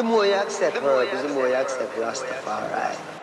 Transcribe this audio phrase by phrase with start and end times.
[0.00, 3.19] The more you accept herbs, the more you accept Rastafari.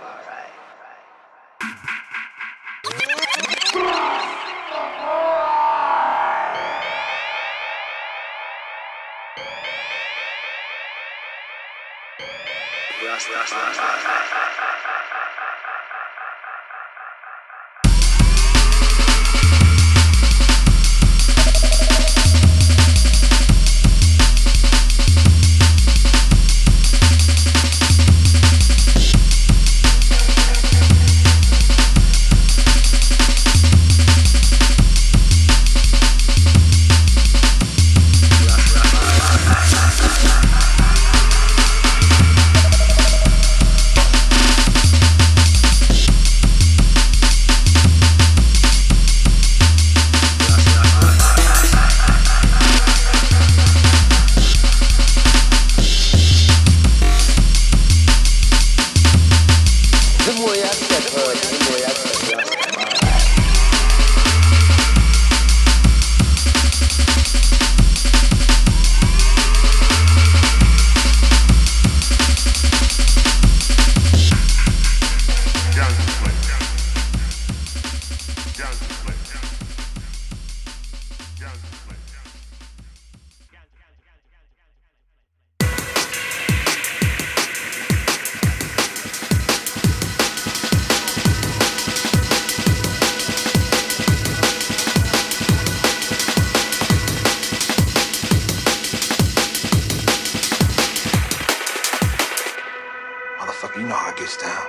[104.27, 104.67] Gets down.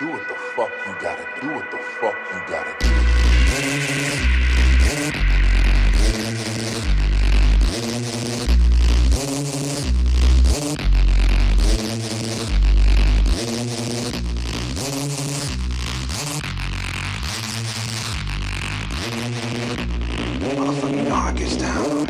[0.00, 1.48] Do what the fuck you gotta do.
[1.48, 2.88] What the fuck you gotta do.
[20.40, 22.06] Motherfucker, you know gets down.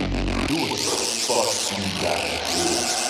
[0.47, 0.97] Do what the
[1.27, 3.08] fuck you gotta do.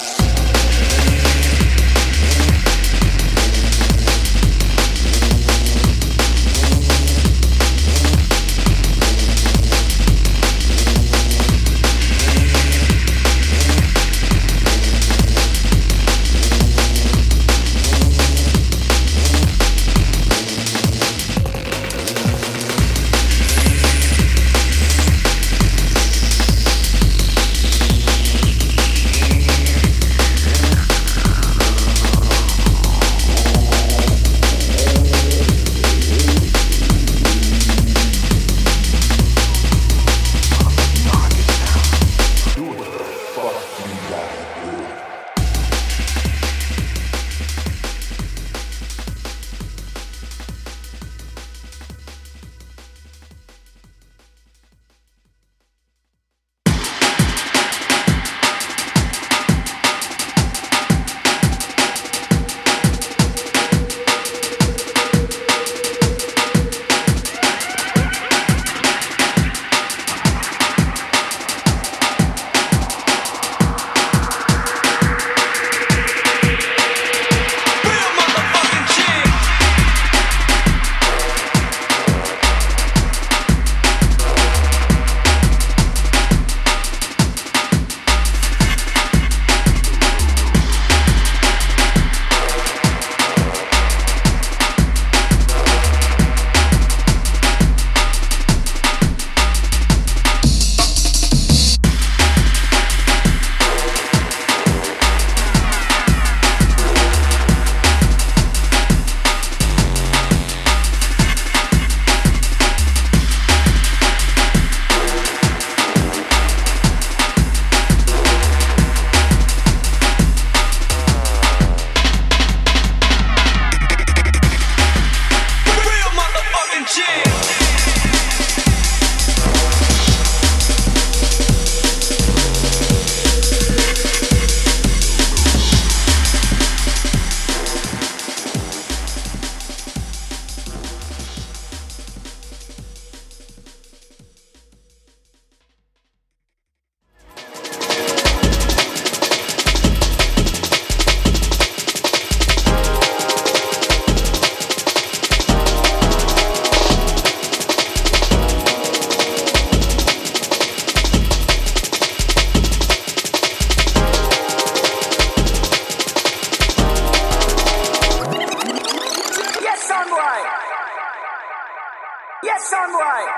[172.43, 173.29] Yes, I'm right.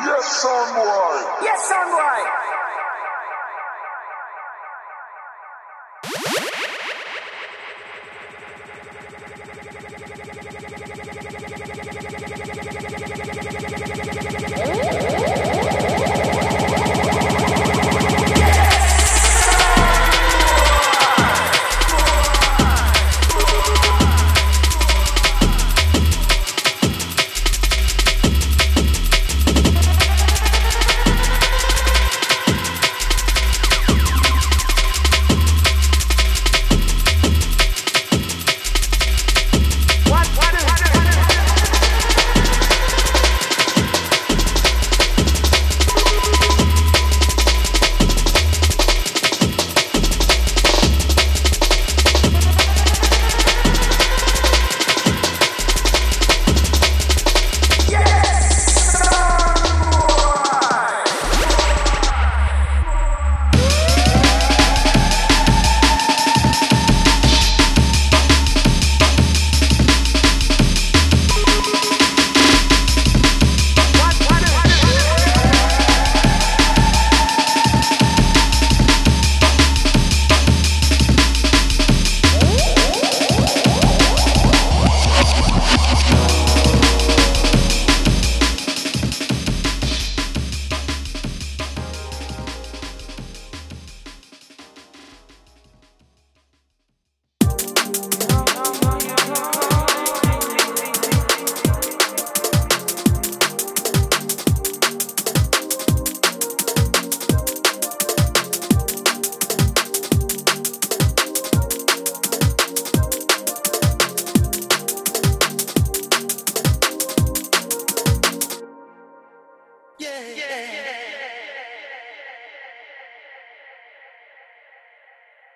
[0.00, 1.38] Yes, I'm right.
[1.42, 1.72] Yes,